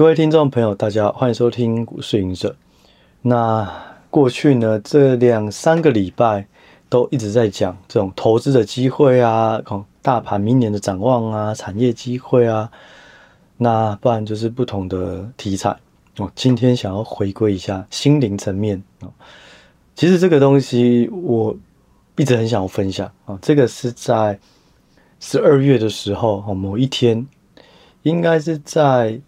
[0.00, 2.56] 各位听众朋友，大家好，欢迎收听股市隐者。
[3.20, 3.70] 那
[4.08, 6.46] 过去呢，这两三个礼拜
[6.88, 9.60] 都一直在讲这种投资的机会啊，
[10.00, 12.70] 大盘明年的展望啊，产业机会啊，
[13.58, 15.76] 那不然就是不同的题材。
[16.16, 19.12] 哦，今天想要回归一下心灵层面啊。
[19.94, 21.54] 其实这个东西我
[22.16, 23.38] 一直很想要分享啊。
[23.42, 24.40] 这个是在
[25.20, 27.28] 十二月的时候，某一天
[28.00, 29.20] 应该是在。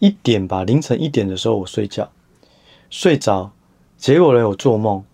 [0.00, 2.10] 一点吧，凌晨一点的时候我睡觉，
[2.88, 3.50] 睡着，
[3.98, 5.04] 结果呢，我做梦，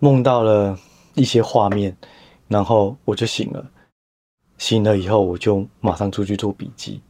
[0.00, 0.76] 梦到了
[1.14, 1.96] 一些画面，
[2.48, 3.64] 然后我就醒了，
[4.58, 7.00] 醒了以后我就马上出去做笔记，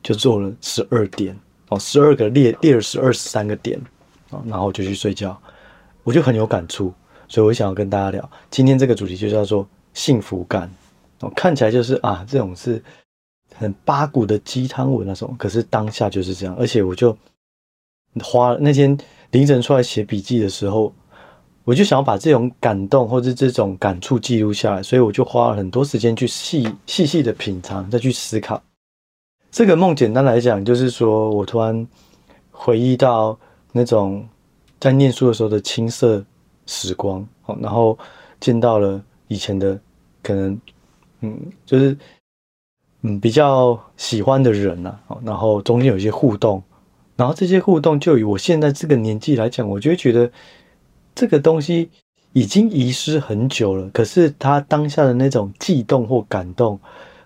[0.00, 1.36] 就做了十二点
[1.70, 3.76] 哦，十二个列列了十二十三个点
[4.30, 5.36] 啊，然后就去睡觉，
[6.04, 6.94] 我就很有感触，
[7.26, 10.70] 所以我想要跟大家聊，今天这个主题就叫做幸福感。
[11.18, 12.80] 哦，看起来就是啊这种是。
[13.54, 17.16] 很八股的鸡汤文那种，可是当下就是这样，而且我就
[18.22, 18.96] 花那天
[19.30, 20.92] 凌晨出来写笔记的时候，
[21.64, 28.62] 我就想要把这种感动或者这种感触记录下来，所以我就花了很多时间去细细细的品尝，再去思考。
[29.50, 31.86] 这个梦简单来讲，就是说我突然
[32.50, 33.38] 回忆到
[33.72, 34.26] 那种
[34.78, 36.24] 在念书的时候的青涩
[36.66, 37.26] 时光，
[37.60, 37.98] 然后
[38.40, 39.78] 见到了以前的
[40.22, 40.60] 可能，
[41.20, 41.96] 嗯，就是。
[43.02, 46.62] 嗯，比较喜欢的人呐，然后中间有一些互动，
[47.16, 50.30] 然后这些互动就以我现在这个年纪来讲，我就会觉得
[51.14, 51.88] 这个东西
[52.34, 53.88] 已经遗失很久了。
[53.88, 56.78] 可是他当下的那种悸动或感动，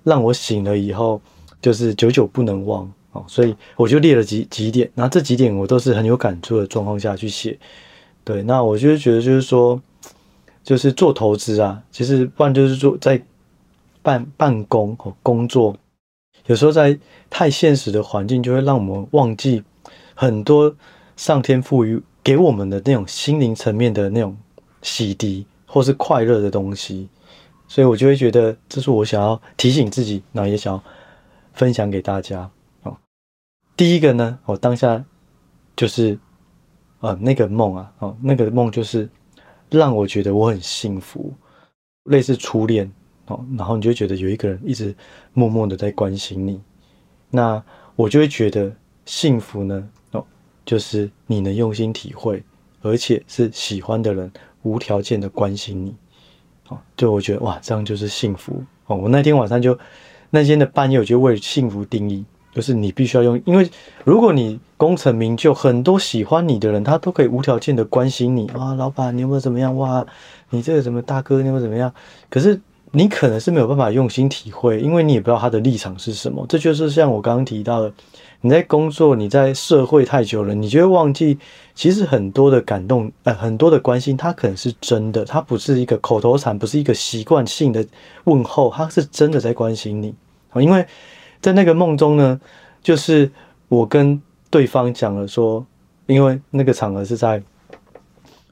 [0.05, 1.20] 让我醒了以后
[1.61, 3.25] 就是久久不能忘哦。
[3.27, 7.59] 所以我就列了几几点，然后这几点我都是很有感触的状况下去写。
[8.22, 9.83] 对，那我就觉得就是说，
[10.62, 13.20] 就是做投资啊，其实不然就是做在。
[14.05, 15.74] 办办公和工作，
[16.44, 16.97] 有时候在
[17.30, 19.64] 太现实的环境，就会让我们忘记
[20.14, 20.77] 很多
[21.16, 24.36] 上天赋予给我们的那种心灵层面的那种
[24.82, 27.09] 洗涤或是快乐的东西。
[27.66, 30.84] 所以我就会觉得，这是我想要提醒自己，然后也想要
[31.54, 32.48] 分享给大家。
[32.82, 32.94] 哦，
[33.75, 35.03] 第一个呢，我当下
[35.75, 36.19] 就是
[37.00, 39.09] 呃那个梦啊，哦那个梦就是
[39.70, 41.32] 让我觉得我很幸福，
[42.04, 42.93] 类似初恋。
[43.27, 44.95] 哦，然后你就觉得有一个人一直
[45.33, 46.61] 默默的在关心你，
[47.31, 47.62] 那
[47.97, 48.71] 我就会觉得
[49.07, 49.89] 幸福呢。
[50.11, 50.23] 哦，
[50.67, 52.43] 就是你能用心体会，
[52.83, 54.31] 而且是喜欢的人
[54.62, 55.95] 无条件的关心你。
[56.69, 58.62] 哦，就我觉得哇，这样就是幸福。
[58.87, 59.79] 哦，我那天晚上就
[60.29, 63.71] 那天的半夜，我就为幸福定义，就是你必须要用，因为
[64.05, 69.75] 如果你功成名就，很多喜欢你的人他都可以无条件的关心你啊，老板你有没有怎么样？
[69.79, 70.06] 哇，
[70.51, 71.91] 你这个什么大哥你有没有怎么样？
[72.29, 72.61] 可是。
[72.97, 76.47] 你可能是没有办法用心体会，因为你也不知道他的立场是什么。
[76.49, 77.93] 这就是像我刚刚提到的，
[78.41, 81.37] 你在工作、你在社会太久了，你就会忘记，
[81.75, 87.84] 其实很多的感动，呃，很多的关心，它可能是真的，它不是一个口头禅，不是一个习惯性的
[88.25, 90.15] 问候，它是真的在关心你。
[90.62, 90.87] 因为
[91.41, 92.41] 在那个梦中呢，
[92.81, 93.28] 就是
[93.69, 95.66] 我跟对方讲了说，
[96.06, 97.43] 因为那个场合是在。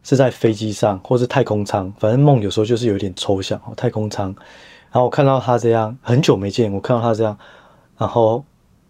[0.02, 3.72] 是在飞机上，或是太空舱，反正梦有时候就是有点抽象哦。
[3.76, 4.34] 太空舱，
[4.90, 7.38] 然后我看到他这样，很久没见，我看到他这样，
[7.96, 8.44] 然后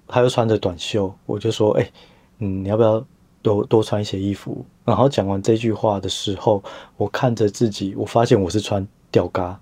[0.08, 1.90] 他又穿着短袖，我就说：“哎，
[2.38, 3.04] 嗯，你要不要
[3.42, 6.62] 多多穿一些衣服？”然后讲完这句话的时候，
[6.96, 9.60] 我看着自己，我发现我是穿吊嘎，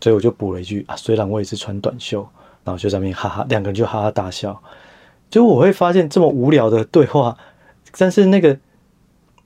[0.00, 2.26] 所以我就补了一句：“啊，虽然我也是穿短袖。”
[2.64, 4.62] 然后就在那边哈哈，两个人就哈哈大笑。
[5.30, 7.36] 就我会发现这么无聊的对话，
[7.96, 8.58] 但是那个。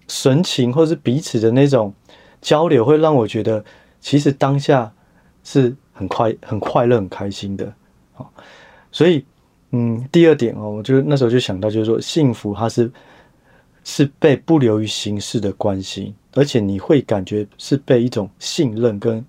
[0.08, 1.92] 神情或是彼此的那种
[2.40, 3.64] 交流，会让我觉得
[4.00, 4.92] 其实当下
[5.42, 7.72] 是很快、很快乐、很开心的。
[8.12, 8.32] 好，
[8.92, 9.24] 所以
[9.72, 12.90] 嗯，第二点哦，我就那时候就想到，就是说幸福它是
[13.82, 19.24] 是被不流于形式的关心，而且你会感觉是被一种信任跟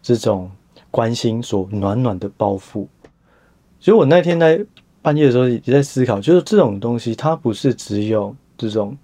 [0.00, 0.50] 这种
[0.90, 2.86] 关心所暖暖的包覆。
[3.78, 4.64] 所以我那天在
[5.02, 8.96] 半夜的时候也在思考，就是这种东西它不是只有这种。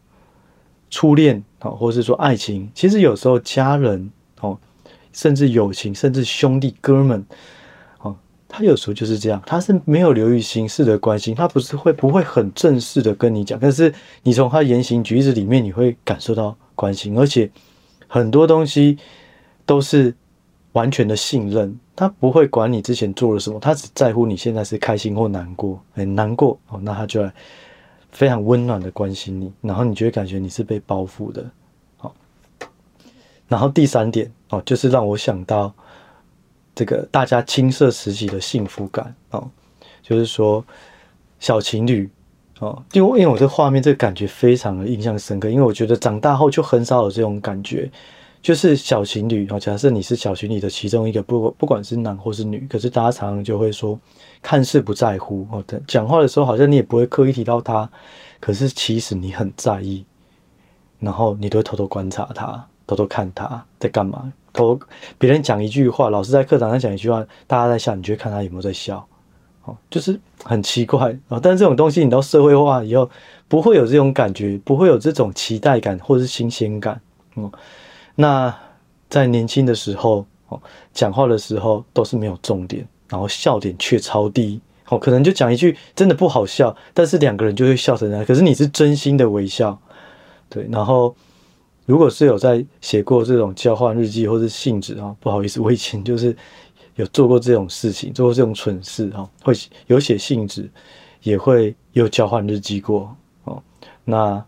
[0.91, 4.59] 初恋啊，或是说爱情，其实有时候家人哦，
[5.13, 7.25] 甚至友情，甚至兄弟哥们
[8.01, 8.17] 哦，
[8.49, 13.93] 他有时候就是这样，他是没有流于形式的关心，他不是会不会很正式的跟你讲，但是
[14.23, 17.51] 你从他言行举止里面，你会感受到关心，而且
[18.07, 18.97] 很多东西
[19.67, 20.15] 都是
[20.73, 27.33] 完全的信任，他不会管你之前做了什么，他只在乎你现在是开心或难过，很难过哦，那他就来。
[28.11, 31.45] 非常温暖的关心你，然后你就会感觉你是被包覆的，
[31.97, 32.15] 好。
[33.47, 35.73] 然后第三点哦，就是让我想到
[36.75, 39.49] 这个大家青涩时期的幸福感哦，
[40.03, 40.65] 就是说
[41.39, 42.11] 小情侣
[42.61, 47.91] 哦，就因为我这画面这个感觉非常的印象深刻，因为我觉得长大后就很少有这种感觉，
[48.41, 53.99] 就是小情侣哦，假设你是小情侣的其中一个，不不管是男或是女，可是大家常常就会说，
[54.41, 57.91] 看似不在乎哦，讲话的时候好像你也不会刻意提到他，
[58.41, 60.05] 可是其实你很在意，
[61.01, 64.79] 然后你都会偷偷观察他，偷偷看他在干嘛，偷
[65.19, 69.07] 别人讲一句话，老师在课堂上讲一句话，大家在笑，你就会看他有没有在笑。
[69.65, 73.11] 哦就是很奇怪啊，但这种东西你到社会化以后，
[73.49, 76.99] 不会有这种感觉，不会有这种期待感或者是新鲜感。
[77.37, 77.53] 嗯，
[78.21, 78.53] 那
[79.09, 80.61] 在年轻的时候，哦，
[80.93, 84.61] 讲话的时候都是没有重点，然后笑点却超低。
[84.89, 88.25] 哦，可能就讲一句真的不好笑，但是两个人就会笑成这样。
[88.27, 89.81] 可是你是真心的微笑，
[90.49, 90.67] 对。
[90.73, 91.15] 然后，
[91.87, 96.37] 如果是有在写过这种交换日记或是信纸啊，不好意思，我以前就是。
[96.97, 99.55] 有做过这种事情，做过这种蠢事哈，会
[99.87, 100.69] 有写信纸，
[101.23, 103.63] 也会有交换日记过哦。
[104.05, 104.45] 那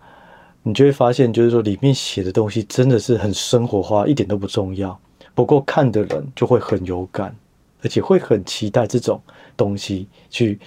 [0.63, 4.99] 你就会发现，就是说里面写的东西真的是很生活化，一点都不重要。
[5.35, 7.35] 不过看的人就会很有感，
[7.83, 9.21] 而且会很期待这种
[9.57, 10.59] 东西去，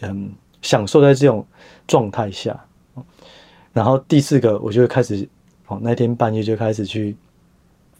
[0.00, 0.32] 嗯，
[0.62, 1.46] 享受在这种
[1.86, 2.58] 状态下。
[3.72, 5.28] 然后第四个，我就会开始
[5.66, 7.16] 哦，那天半夜就开始去，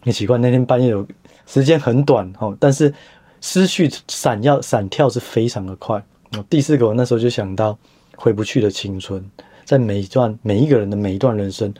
[0.01, 1.07] 很奇怪，那天半夜有。
[1.47, 2.93] 时间很短哦，但是
[3.41, 6.01] 思绪闪耀闪跳是非常的快。
[6.49, 7.77] 第四个，我那时候就想到
[8.15, 9.21] 回不去的青春，
[9.65, 11.73] 在每一段每一个人的每一段人生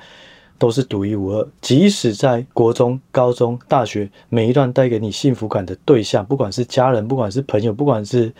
[0.57, 1.47] 都是独一无二。
[1.61, 8.33] 即使在国中、高中、大学，每一段带给你幸福感的对象，不管是家人，不管是朋友，不管是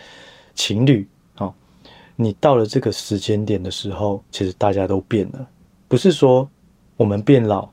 [0.54, 1.06] 情侣，
[1.38, 1.52] 哦，
[2.16, 5.46] 你到了这个时间点的时候，其实大家都变了。
[5.88, 6.48] 不是说
[6.96, 7.68] 我们变老，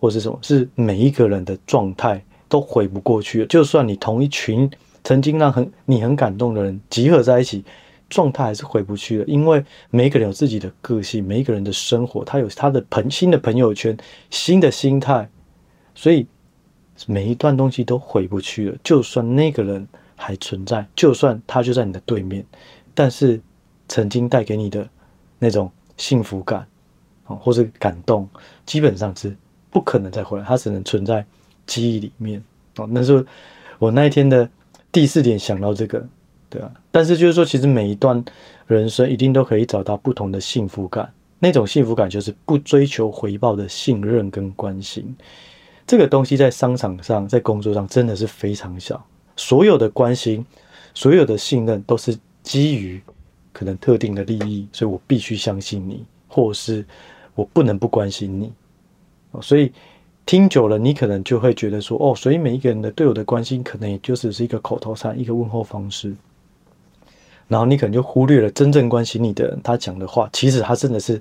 [0.00, 2.24] 或是什么，是每一个人的状态。
[2.52, 3.46] 都回不过去了。
[3.46, 4.70] 就算你同一群
[5.02, 7.64] 曾经让很你很感动的人集合在一起，
[8.12, 9.24] 状态还是回不去了。
[9.26, 13.96] 因为每一个人有自己的个性，每一个人的生活，他有他的朋新的朋友圈，
[14.28, 15.28] 新的心态，
[15.94, 16.26] 所以
[17.06, 18.76] 每一段东西都回不去了。
[18.84, 22.44] 就算那个人还存在，就算他就在你的对面，
[22.94, 23.40] 但是
[23.88, 24.86] 曾经带给你的
[25.38, 26.66] 那种幸福感
[27.26, 28.28] 哦，或是感动，
[28.66, 29.34] 基本上是
[29.70, 31.24] 不可能再回来，它只能存在。
[31.64, 32.42] 记忆里面
[32.76, 33.24] 哦，那时候
[33.78, 34.50] 我那一天的
[34.90, 36.04] 第四点想到这个，
[36.52, 38.22] 对啊，但是就是说，其实每一段
[38.66, 45.16] 人生一定都可以找到不同的幸福感，那种幸福感就是不追求回报的信任跟关心。
[45.86, 49.02] 这个东西在商场上，在工作上真的是非常小。
[49.34, 50.44] 所有的关心，
[50.92, 53.00] 所有的信任，都是基于
[53.50, 56.84] 可能特定的利益，所以我必须相信你，或是
[57.34, 58.52] 我不能不关心你，
[59.40, 59.72] 所以。
[60.24, 66.14] 听久了，你可能就会觉得说，哦，所以每一个人的对我的关心，可能也就只是一个口头禅，一个问候方式。
[67.48, 71.20] 然后你可能就忽略了真正关心你的人，他讲的话，其实他真的是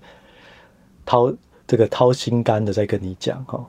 [1.06, 1.34] 掏
[1.68, 3.66] 这个掏心肝的在跟你讲哈。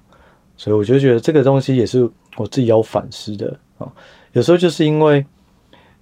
[0.56, 3.90] 所以我就觉得这个东西也是我自己要反思的啊。
[4.32, 5.24] 有时候就是因为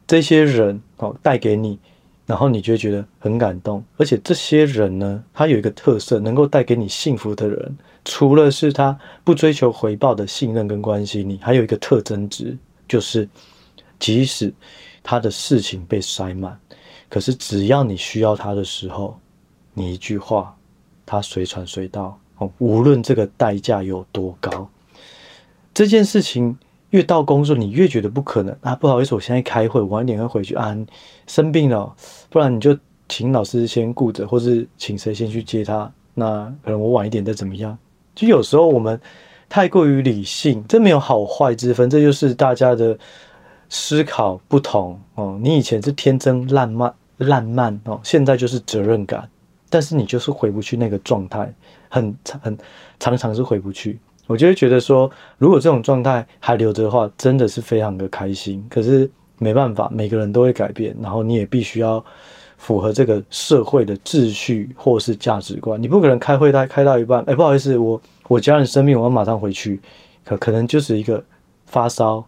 [0.07, 1.79] 这些人哦带给你，
[2.27, 7.77] 然后你就觉得很感动，而且这些人呢，他有一个特色，能够带给你幸福的人。
[8.05, 12.57] 除了是他不追求回报的信任跟关系，你还有一个特征值，
[12.89, 13.29] 就是
[13.99, 14.53] 即使
[15.03, 16.59] 他的事情被塞满，
[17.09, 19.19] 可是只要你需要他的时候，
[19.75, 20.57] 你一句话，
[21.07, 24.69] 他随传随到哦，无论这个代价有多高，
[25.73, 26.57] 这件事情
[26.91, 28.75] 越到工作，你越觉得不可能啊！
[28.75, 30.77] 不好意思，我现在开会，晚一点会回去啊。
[31.27, 31.95] 生病了，
[32.29, 32.77] 不然你就
[33.09, 35.91] 请老师先顾着，或是请谁先去接他。
[36.15, 37.79] 那可能我晚一点再怎么样。
[38.15, 39.01] 就有时候我们
[39.49, 42.99] 太过于理性，这没有好坏之分，这就是大家的
[43.71, 45.39] 思考不同哦。
[45.43, 49.27] 你以前是天真烂漫烂漫哦，现在就是责任感，
[49.71, 51.51] 但是你就是回不去那个状态，
[51.89, 52.59] 很很
[52.99, 53.99] 常常是回不去。
[54.27, 58.63] 我就会觉得说，如果这种状态还留着的话，真的是非常的开心。
[58.69, 62.05] 可是没办法，每个人都会改变，然后你也必须要。
[62.61, 67.99] 符合这个社会的秩序或是价值观，你不可能开会，他开到一半，哎，不好意思，我
[68.29, 69.81] 我家人生病，我要马上回去，
[70.27, 71.25] 可可能就是一个
[71.65, 72.23] 发烧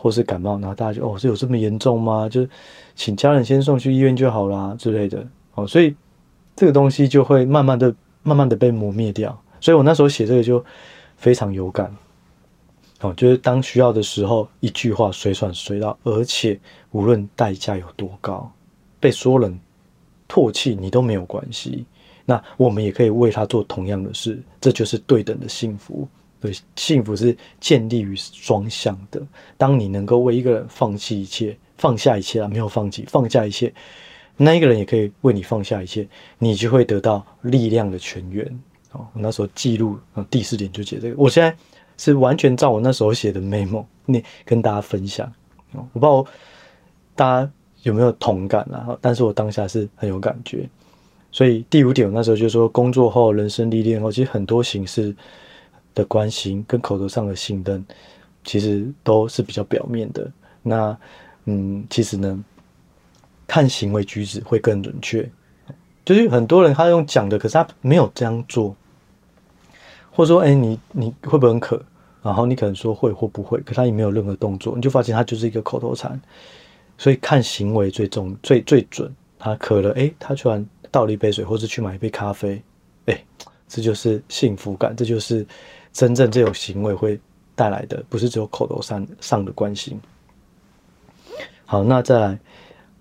[0.00, 2.28] 或是感冒，然后大家就哦，是有这么严重吗？
[2.28, 2.46] 就
[2.94, 5.92] 请家人先送去医院就好啦之类的，哦，所以
[6.54, 9.36] 这个东西就会慢慢的、慢慢的被磨灭掉。
[9.60, 10.64] 所以我那时候写这个就
[11.16, 11.92] 非常有感，
[13.00, 16.56] 哦，就是当需要的时候，一句话随传随到，而且
[16.92, 18.48] 无论代价有多高，
[19.00, 19.58] 被所有人。
[20.30, 21.86] 唾弃你都没有关系，
[22.26, 26.06] 那我们也可以为他做同样的事，这就是对等的幸福。
[26.40, 29.20] 对，幸福是建立于双向的。
[29.56, 33.72] 当你能够为一个人放弃一切，放下一切啊，没有放弃，放下一切，
[34.36, 36.06] 那一个人也可以为你放下一切，
[36.38, 38.46] 你就会得到力量的泉源。
[38.92, 41.14] 哦，我那时候记录啊，第四点就写这个。
[41.18, 41.54] 我现在
[41.96, 45.26] 是完全照我那时候写的 memo，你跟大家分享。
[45.72, 46.24] 哦我不知道
[47.14, 47.52] 大家
[47.82, 48.96] 有没有同感啊？
[49.00, 50.68] 但是我当下是很有感觉。
[51.30, 55.14] 所以第五点，我那时候就说，工作后、人生历练后，其实很多形式
[55.98, 57.84] 的关心跟口头上的信任，
[58.44, 60.30] 其实都是比较表面的。
[60.62, 60.96] 那，
[61.46, 62.44] 嗯，其实呢，
[63.48, 65.28] 看行为举止会更准确。
[66.04, 68.74] 就是很多人他用讲的，可是他没有这样做，
[70.12, 71.82] 或者说，哎，你你会不会很渴？
[72.22, 76.20] 然后你可能说会或不会，可他也没有任何动作，你就发现他就是一个口头禅。
[76.96, 79.12] 所以看行为最重、最最准。
[79.38, 82.60] 他渴了，哎，他突然倒了一杯水，或者去买一杯咖啡，
[83.06, 83.24] 哎，
[83.68, 85.46] 这就是幸福感，这就是
[85.92, 87.18] 真正这种行为会
[87.54, 90.00] 带来的，不是只有口头上上的关心。
[91.64, 92.38] 好，那再来，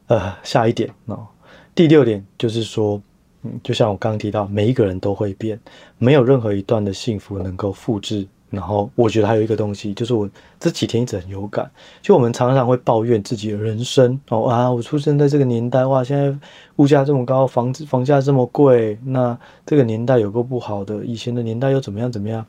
[0.08, 1.28] 呃，下一点哦。
[1.74, 3.02] 第六点就是说，
[3.44, 5.60] 嗯，就像我刚刚提到，每一个人都会变，
[5.98, 8.28] 没有任何一段的幸福能够复制。
[8.50, 11.70] 然后我觉得还有一个东西，就是我这几天一直很有感，
[12.02, 16.34] 就我们常常会抱怨自己的人生哦啊，我出生在这个年代哇，现在
[16.78, 22.46] 物价这么高，房子房价这么贵，那这个年代有个不好的，以前的年代又怎么样怎么样。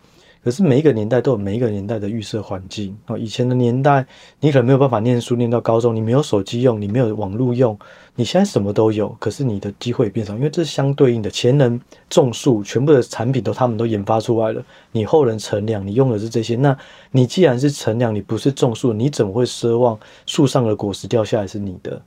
[0.49, 3.19] 可是每一个年代都有每一个年代的预设环境哦。
[3.19, 4.07] 以前的年代，
[4.41, 7.79] 你可能没有办法念书念到高中，你没有手机用，你没有网络用。
[8.15, 11.29] 你现在什么都有，可是你的机会变少，因为这是相对应的。
[11.29, 11.79] 前人
[12.09, 14.65] 种树，全部的产品都他们都研发出来了。
[14.91, 16.57] 你后人乘凉，你用的是这些。
[16.57, 16.75] 那
[17.11, 22.01] 你既然是乘凉，你不是种树，你怎么会奢望树上的果实掉下来是你的？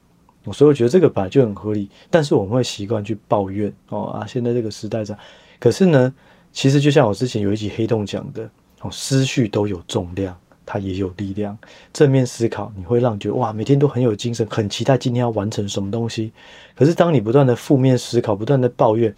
[0.51, 1.87] 所以我觉得这个本来就很合理。
[2.09, 5.21] 但是我们会习惯去抱怨哦啊，现在这个时代这样。
[5.59, 6.11] 可是呢？
[6.51, 8.49] 其实就像我之前有一集黑洞讲的，
[8.81, 11.57] 哦，思绪都有重量，它也有力量。
[11.93, 16.31] 正面思考，你会让你觉得哇，每天都很有精神，很期待今天要完成什么东西。
[16.75, 19.13] 可是当你不断的负面思考，不断的抱怨，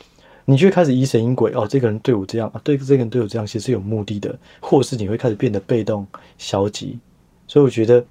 [0.46, 1.52] 你就会开始疑神疑鬼。
[1.54, 6.06] 哦，这个人对我这样啊，对这个人对我这样，其实是有目的的，或是你会开始变得被动、
[6.38, 7.00] 消极。
[7.48, 8.06] 所以我觉得，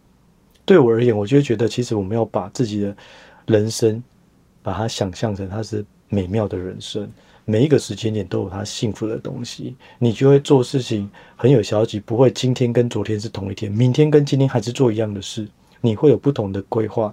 [0.65, 2.95] 对我而言，我就会觉得，其实我们要把自己的
[3.47, 4.03] 人生，
[4.63, 7.09] 把它想象成它是美妙的人生。
[7.45, 15.49] 每一个时间点都有他幸福的东西，你就会做事情很有消极，不会今天跟昨天是同一天，明天跟今天还是做一样的事，
[15.81, 17.13] 你会有不同的规划，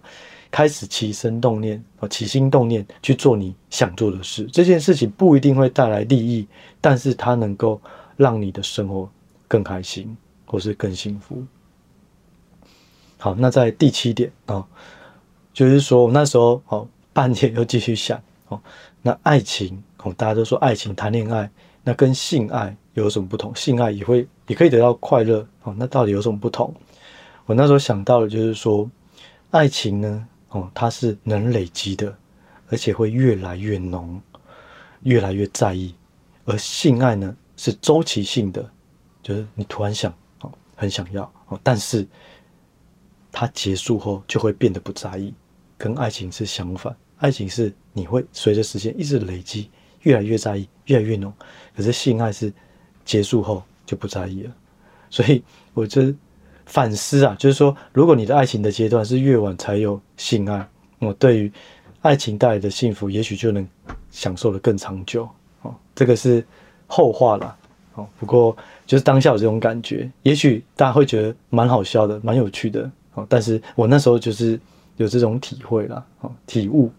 [0.52, 4.46] 开始起心动念啊，起心动念去做你想做的事。
[4.54, 6.48] 这件事情不一定会带来利益，
[6.80, 7.82] 但是它能够
[8.16, 9.10] 让你的生活
[9.48, 11.44] 更开心，或是更幸福。
[13.18, 14.66] 好，那在第七点啊，
[15.52, 18.62] 就是说那时候哦，半夜又继续想哦，
[19.02, 19.84] 那爱情。
[20.04, 21.50] 哦，大家都说爱情谈恋爱，
[21.84, 23.54] 那跟性爱有什么不同？
[23.56, 26.74] 性爱也会也可以得到快乐哦，那到底有什么不同？
[27.46, 28.90] 我那时候想到的就是说，
[29.52, 32.16] 爱情呢，哦，它是能累积的，
[32.70, 34.22] 而且会越来越浓，
[35.02, 35.94] 越来越在意；
[36.46, 38.70] 而性爱呢，是周期性的，
[39.22, 42.08] 就是你突然想哦，很想要哦，但是
[43.32, 45.34] 它结束后就会变得不在意，
[45.78, 46.96] 跟爱情是相反。
[47.18, 49.70] 爱情是你会随着时间一直累积。
[50.04, 51.34] 越来越在意，越来越浓。
[51.76, 52.52] 可是性爱是
[53.06, 54.52] 结束后就不在意了，
[55.10, 55.42] 所以
[55.74, 56.14] 我就
[56.66, 60.68] 反思啊，就是说，如果你的爱情的阶段是越晚才有性爱，
[61.00, 61.52] 我对于
[62.02, 63.68] 爱情带来的幸福，也许就能
[64.12, 65.28] 享受得更长久。
[65.62, 66.46] 哦，这个是
[66.86, 67.56] 后话了。
[67.96, 72.92] 哦，不过就是当下有这种感觉，也许大家会觉得蛮好笑的，蛮有趣的。
[73.14, 74.60] 哦，但是我那时候就是
[74.98, 76.92] 有这种体会了，哦，体悟。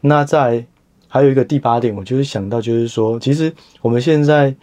[0.00, 0.66] 那在。
[1.08, 3.50] 还有一个第八点，我就是想到，就是说，其实
[3.80, 4.54] 我们现在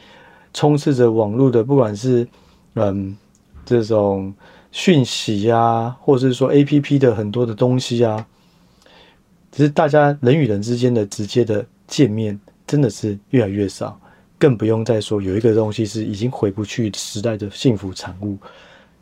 [0.54, 2.26] 充斥着网络的，不管是
[2.76, 3.18] 嗯
[3.66, 4.32] 这种
[4.72, 8.26] 讯息啊，或者是说 APP 的很多的东西啊，
[9.52, 14.00] 其实大家人与人之间的直接的见面，真的是越来越少，
[14.38, 18.38] 更不用再说有一个东西是已经回不去时代的幸福产物，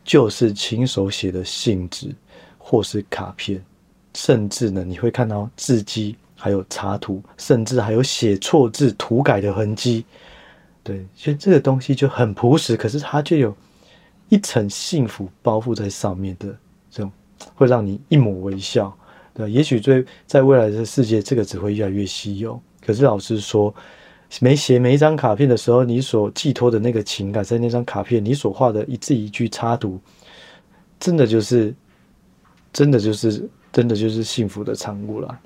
[0.02, 2.14] 就是亲手写的信纸
[2.56, 3.62] 或是卡片，
[4.14, 6.16] 甚至呢，你会看到字迹。
[6.34, 10.04] 还有插图，甚至还有写错字、涂改的痕迹。
[10.82, 13.56] 对，所以这个东西就很朴实，可是它就有
[14.28, 16.54] 一层幸福包覆在上面的，
[16.90, 17.10] 这种
[17.54, 18.94] 会让你一抹微笑。
[19.32, 22.60] 对，也许在在未来的世界，这个只会越来越稀有。
[22.84, 23.74] 可是老实说，
[24.40, 29.98] 没写每一张卡片的时候，你所寄托的那个情感，在那张卡片你所画的一字一句插图，
[31.00, 31.74] 真的就是，
[32.72, 35.40] 真的就是，真的就是幸福的产物了。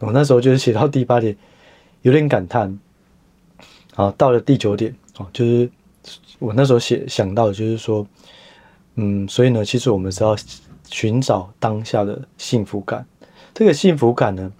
[0.00, 1.36] 我那时候就是写到第八点，
[2.02, 2.78] 有点感叹。
[3.94, 5.70] 好，到了第九点，哦，就是
[6.38, 8.06] 我那时候写想到的，就是说，
[8.94, 10.36] 嗯，所以呢，其实我们是要
[10.88, 13.04] 寻找当下的幸福感。
[13.52, 14.50] 这个幸福感呢，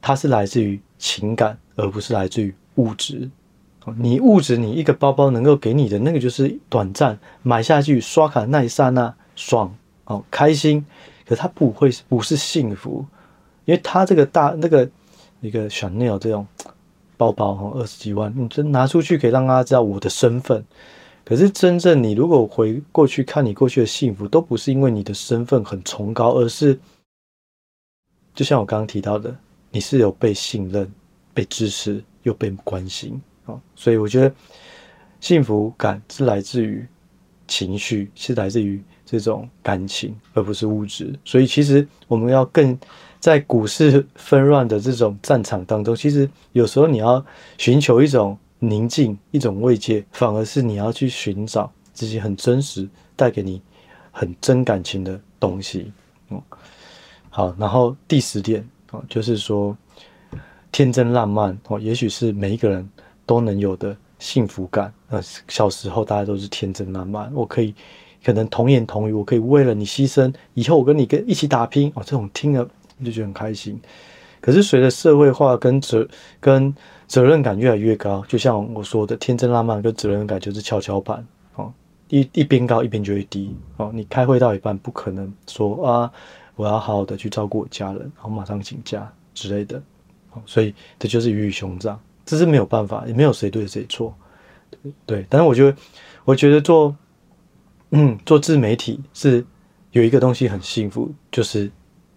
[0.00, 3.30] 它是来自于情感，而不是来自于物质。
[3.96, 10.84] 你物质，你一个包包能够给你的那个就是短暂，买下去刷卡那一刹那爽哦，开心，
[11.26, 13.06] 可它不会不是幸福，
[13.64, 14.88] 因为它这个大那个
[15.40, 16.46] 一个 Chanel 这种
[17.16, 20.64] 包包哈，二十几万，你真拿出去可以让大家知道我的身份。
[21.24, 26.78] 可是真正你如果回过去看你过去的幸福，都不是因为你的身份很崇高，而是
[28.34, 29.34] 就像我刚刚提到的，
[29.70, 30.92] 你是有被信任、
[31.32, 33.20] 被支持又被关心。
[33.46, 34.34] 啊，所以我觉得
[35.20, 36.84] 幸福感是来自于
[37.46, 41.16] 情绪，是来自于这种感情，而不是物质。
[41.24, 42.76] 所以其实我们要更
[43.22, 47.24] 在股市纷乱的这种战场当中，其实有时候你要
[47.56, 53.62] 寻求一种宁静、一种慰藉，反而是你要去寻找自己很真实、带给你
[54.10, 55.92] 很真感情的东西。
[56.30, 56.42] 嗯，
[57.30, 59.76] 好，然后第十点哦，就是说
[60.72, 62.90] 天真浪漫哦，也许是每一个人。
[63.24, 64.92] 都能有的幸福感。
[65.08, 67.72] 呃，小时候大家都是天真烂漫，我可以
[68.22, 73.80] 可能童言童语，我可以为了你牺牲，以后我跟你跟一起打拼哦，这种听了你就觉得很开心。
[74.40, 76.06] 可是随着社会化跟责
[76.40, 76.74] 跟
[77.06, 81.72] 责任感越来越高，就像我说的，天真浪漫跟责任感就是跷跷板哦，
[82.08, 83.90] 一一边高一边就会低哦。
[83.94, 86.12] 你开会到一半，不可能说啊，
[86.56, 89.80] 我要好好的去照顾我家人，然后马上请假之类的。
[90.32, 92.00] 哦所以这就是鱼与熊掌。
[92.24, 94.14] 这是没有办法，也没有谁对谁错，
[95.04, 95.26] 对。
[95.28, 95.76] 但是我觉得，
[96.24, 96.96] 我觉得做，
[97.90, 99.44] 嗯，做自媒体是
[99.90, 101.70] 有一个东西很幸福，就是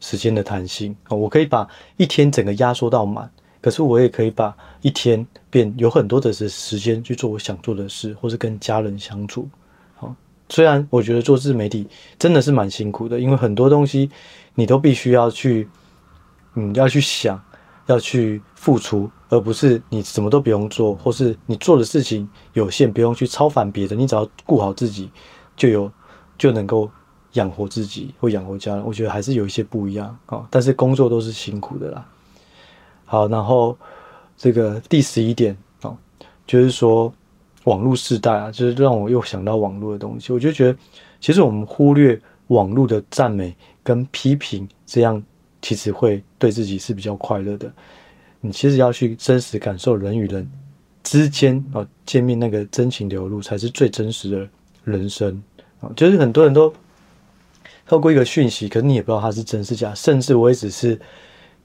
[0.05, 1.11] 时间的弹性啊。
[1.15, 3.29] 我可以把一天整个压缩到满，
[3.61, 9.49] 可是我也可以把一天变有很多的时时间去做我想做的事，或是跟家人相处。
[9.95, 10.13] 好，
[10.49, 11.87] 虽然我觉得做自媒体
[12.19, 14.11] 真的是蛮辛苦的，因为很多东西
[14.53, 15.67] 你都必须要去，
[16.53, 17.41] 嗯，要去想。
[17.87, 25.11] 要去付出，而不是你什么都不用做，或是你做的事情有限，不用去超凡别的，你只要顾好自己，
[25.55, 25.91] 就有
[26.35, 26.89] 就能够
[27.35, 28.83] 养活自己或养活家人。
[28.83, 32.05] 我觉得还是有一些不一样啊，但是工作都是辛苦的啦。
[33.05, 33.77] 好，然后
[34.35, 35.95] 这个第十一点啊，
[36.45, 37.13] 就是说
[37.63, 40.33] 网络时代啊，就是让我又想到网络的东西。
[40.33, 40.77] 我就觉得，
[41.21, 45.23] 其实我们忽略网络的赞美跟批评，这样。
[45.61, 47.73] 其实会对自己是比较快乐的。
[48.39, 50.47] 你其实要去真实感受人与人
[51.01, 54.47] 之间啊见面那个真情流露，才是最真实的
[54.83, 55.41] 人生
[55.81, 55.89] 啊。
[55.95, 56.71] 就是很多人都
[57.87, 59.93] 透过一个讯息，可是你也不知道它是真是假。
[59.93, 60.99] 甚至我也只是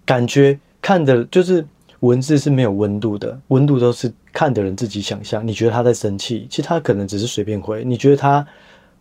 [0.05, 1.67] 感觉看的，就是
[2.01, 5.47] 文字是没有温度的，温度都是看的人自己想象。
[5.47, 8.47] 你觉得他在生气，其实他可能只是随便回；你觉得他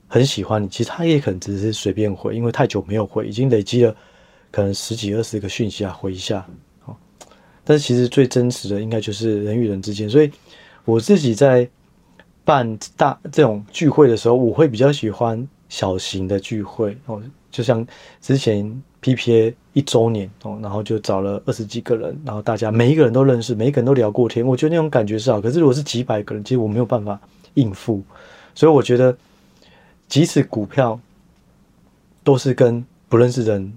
[0.08, 3.96] 很喜欢你，其实他也可能只是随便回，因为太久没有回，已经累积了。
[4.52, 6.44] 可能十几二十个讯息啊，回一下，
[6.86, 6.96] 哦，
[7.64, 10.10] 但是其实最真实的应该就是人与人之间。
[10.10, 10.32] 所以
[10.86, 11.70] 我自己在
[12.44, 17.86] 办大这种聚会的时候，我会比较喜欢小型的聚会哦，就像
[18.20, 25.40] 之前 PPA 一周年哦，然后就找了二十几个人，然后大家每一个人都认识，每一个人都聊过天，我觉得那种感觉是好。
[25.40, 27.18] 可是如果是几百个人，其实我没有办法
[27.54, 28.04] 应付，
[28.54, 29.16] 所以我觉得
[30.10, 31.00] 即使股票
[32.24, 33.72] 都是跟不认识人。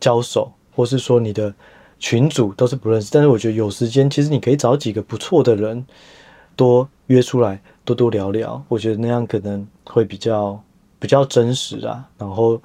[0.00, 1.54] 交手，或是说你的
[1.98, 5.86] 群主都是不认识，但是我觉得有时间，其实你可以找几个不错的人，
[6.56, 8.62] 多约出来，多多聊聊。
[8.68, 10.62] 我觉得那样可能会比较
[11.04, 12.02] 比较真实啊。
[12.16, 12.58] 然后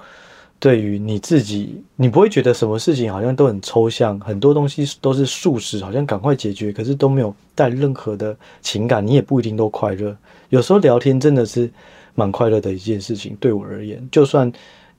[0.58, 10.16] 对于你自己，你不会觉得什么事情好像都很抽象，很多东西都是速食，好像赶快解决，可是都没有带任何的情感，你也不一定都快乐。
[10.48, 11.70] 有时候聊天真的是
[12.14, 14.50] 蛮快乐的一件事情，对我而言，就算。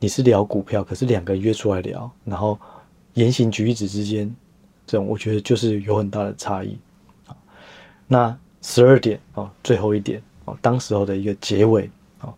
[0.04, 2.60] 你是聊股票，可是两个人约出来聊，然后
[3.14, 4.36] 言行举止之间，
[4.88, 6.76] 这种我觉得就是有很大的差异。
[8.08, 11.88] 那十二点哦，最后一点哦，当时候的一个结尾
[12.22, 12.34] 哦，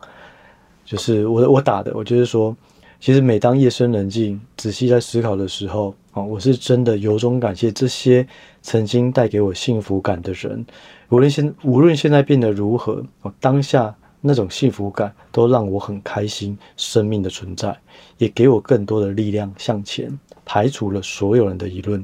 [0.85, 2.55] 就是我我打的，我就是说，
[2.99, 8.27] 其实每当夜深人静、仔细在思考的时候啊，我是真的由衷感谢这些
[8.61, 10.65] 曾经带给我幸福感的人，
[11.09, 13.95] 无论现无论现在变得如何，哦，当下。
[14.25, 17.77] 那种幸福感都让我很开心，生命的存在
[18.17, 22.01] 也给我更多的力量向前，排除了所有人的议论、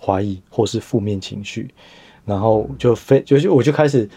[0.00, 1.74] 怀疑或是负面情绪，
[2.24, 4.08] 然后就非就是我就开始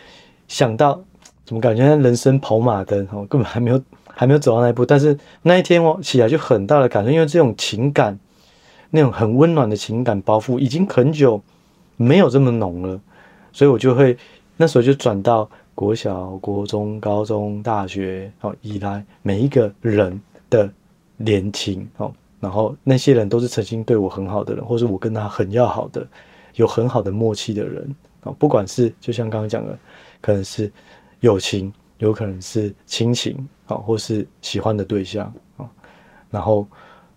[0.48, 1.04] 想到，
[1.46, 8.20] 怎么感觉人生跑马灯哦，根本还没有还没有走到那一步，但是那一天我起来就很大的感受，因为这种情感，
[8.90, 11.42] 那种很温暖的情感包袱已经很久
[11.96, 13.00] 没有这么浓了，
[13.54, 14.18] 所以我就会
[14.58, 15.50] 那时候就转到。
[15.78, 20.18] 国小、国中、高中、大学，哦，以来每一个人
[20.50, 20.70] 的
[21.18, 26.08] 年轻，哦，然后那些人都是曾经对我很好的人，或是我跟他很要好的，
[26.56, 29.78] 有很好的默契的人啊，不管是就像刚刚讲的，
[30.22, 30.72] 可能是
[31.26, 33.36] 友情，有可能是亲情
[33.66, 35.68] 啊，或是喜欢的对象啊，
[36.30, 36.68] 然后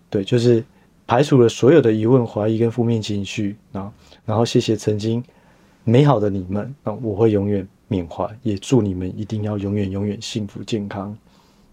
[0.09, 0.63] 对，就是
[1.05, 3.93] 排除了所有的疑问、怀疑跟负面情绪啊，
[4.25, 5.23] 然后谢谢曾经
[5.83, 11.15] 美好的你们啊，我会永远缅怀，也祝你们一定要永远永远幸福健康，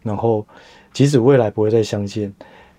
[0.03, 0.47] 然后
[0.93, 2.31] 即使未来不会再相见，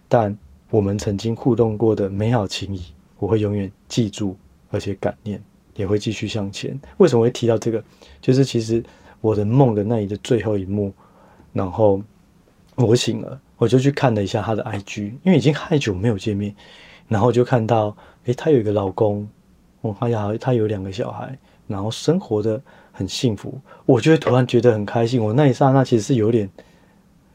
[0.08, 0.38] 但
[0.70, 2.84] 我们曾经互动过的美好情谊，
[3.18, 4.38] 我会永远记住，
[4.70, 5.42] 而且感念，
[5.76, 6.80] 也会继续向前。
[6.98, 7.84] 为什么会提到这个？
[8.22, 8.84] 就是其实
[9.22, 10.94] 我的梦的那里的最后一幕，
[11.54, 12.02] 然后
[12.76, 16.56] 我醒了，我就去看了一下他的 IG，因为已经太久没有见面，
[17.08, 19.28] 然后就看到，诶，他有一个老公，
[19.82, 25.24] 哦，他有他有两个小孩，然后生活的很幸福，我就会突然觉得很开心。
[25.24, 26.50] 我那一刹那其实是有点，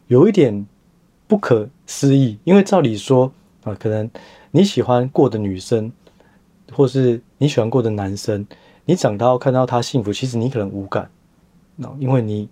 [0.08, 0.66] 有一点。
[1.28, 3.32] 不可思议，因为照理说
[3.64, 4.10] 啊，可能
[4.50, 5.90] 你喜欢过的女生，
[6.70, 8.46] 或是你喜欢过的男生，
[8.84, 11.10] 你长大后看到他幸福，其实你可能无感，
[11.76, 12.48] 那因为你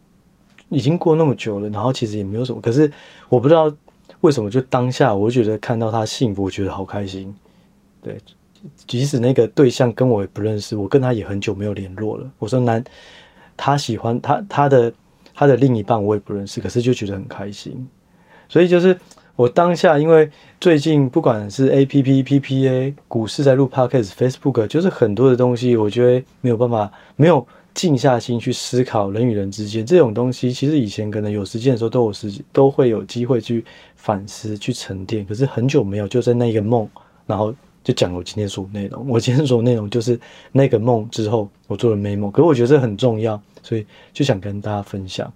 [0.68, 2.60] 已经过那么久了，然后其实也没有什么。
[2.60, 2.90] 可是
[3.28, 3.72] 我不知道
[4.20, 7.34] 为什么，就当下我觉得看到他幸福，我觉得好开心。
[8.02, 8.16] 对，
[8.86, 12.30] 即使那个对象跟我也不认识，我跟他也很久没有联络了。
[12.38, 12.82] 我说男，
[13.56, 14.92] 他喜欢他他的
[15.34, 17.88] 他的另一半我也不认识，可是就觉得很开心。
[18.48, 18.98] 所以就是
[19.36, 20.30] 我当下，因为
[20.60, 30.52] 最近不管是 A P P P P A 股市在录 Podcast Facebook，就是很多的东西，我觉得没有办法，没有静下心去思考人与人之间这种东西。
[30.52, 33.64] 其实以前可能有时间的时候都有时，都会有机会去
[33.96, 35.24] 反思、去沉淀。
[35.24, 36.88] 可是很久没有，就在那个梦，
[37.26, 39.06] 然后就讲我今天说的内容。
[39.08, 40.18] 我今天说的内容就是
[40.52, 45.32] 那个梦之后我做了美梦可是我觉得这很重要，所以就想跟大家分享。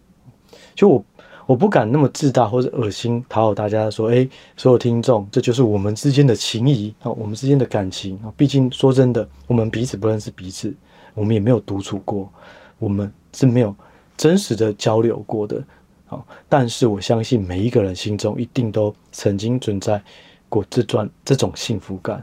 [0.75, 1.05] 就我。
[1.47, 8.33] 我不敢那么自大或者恶心讨好大家，说，诶，所有听众，这就是我们之间的情谊啊，我们之间的感情啊。
[8.35, 10.75] 毕竟说真的，我们彼此不认识彼此，
[11.15, 12.31] 我们也没有独处过，
[12.79, 13.75] 我们是没有
[14.17, 15.63] 真实的交流过的。
[16.07, 20.03] 好，但是我相信每一个人心中一定都曾经存在
[20.49, 22.23] 过这段这种幸福感。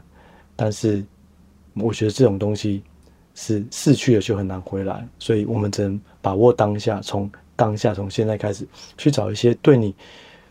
[0.54, 1.04] 但是
[1.74, 2.82] 我觉得这种东西
[3.34, 7.30] 是逝去了就很难回来，所以我们只能把握当下，从。
[7.54, 9.94] 当下，从现在开始去找一些对你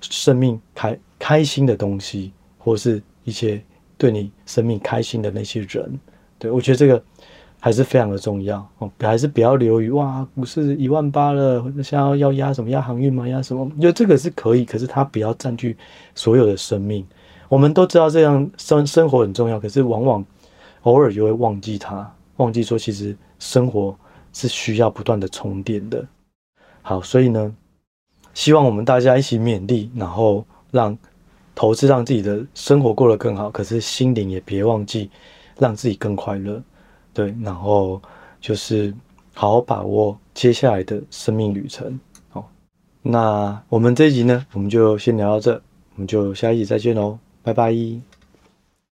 [0.02, 3.62] 生命开开心的东西，或是一些
[3.98, 6.00] 对你生命开心的那些人。
[6.38, 7.04] 对，我觉得这个
[7.64, 13.28] 还是非常的重要哦，还是不要流于哇，股市一万八了，想要要压什么压航运吗？
[13.28, 13.64] 压什么？
[13.64, 15.78] 我觉得这个是可以，可是它不要占据
[16.16, 17.06] 所有的生命。
[17.48, 20.26] 我们都知道这样生生活很重要，可是往往
[20.82, 23.96] 偶尔就会忘记它，忘记说其实生活
[24.34, 26.04] 是需要不断的充电的。
[26.82, 27.56] 好，所以呢，
[28.34, 30.98] 希望我们大家一起勉励，然后让
[31.54, 33.52] 投资让自己的生活过得更好。
[33.52, 35.12] 可是心灵也别忘记
[35.60, 36.60] 让自己更快乐，
[37.14, 37.36] 对。
[37.42, 38.02] 然后
[38.40, 38.94] 就是
[39.34, 42.00] 好好把握接下来的生命旅程。
[42.30, 42.50] 好，
[43.02, 45.54] 那我们这一集呢，我们就先聊到这，
[45.96, 48.11] 我们就下一集再见喽，拜拜。